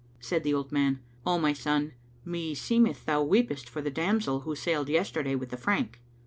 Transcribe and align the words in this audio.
Said 0.19 0.41
the 0.41 0.51
old 0.51 0.71
man, 0.71 0.99
"O 1.27 1.37
my 1.37 1.53
son, 1.53 1.93
meseems 2.25 3.03
thou 3.05 3.21
weepest 3.21 3.69
for 3.69 3.83
the 3.83 3.91
damsel 3.91 4.39
who 4.39 4.55
sailed 4.55 4.89
yesterday 4.89 5.35
with 5.35 5.49
the 5.49 5.57
Frank?" 5.57 6.01